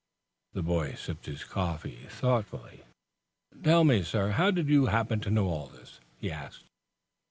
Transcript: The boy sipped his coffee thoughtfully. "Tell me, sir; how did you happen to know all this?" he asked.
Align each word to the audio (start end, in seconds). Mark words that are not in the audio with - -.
The 0.53 0.63
boy 0.63 0.95
sipped 0.95 1.27
his 1.27 1.43
coffee 1.43 2.07
thoughtfully. 2.09 2.81
"Tell 3.63 3.83
me, 3.83 4.01
sir; 4.01 4.31
how 4.31 4.49
did 4.49 4.67
you 4.67 4.87
happen 4.87 5.19
to 5.19 5.29
know 5.29 5.45
all 5.45 5.67
this?" 5.67 5.99
he 6.17 6.31
asked. 6.31 6.63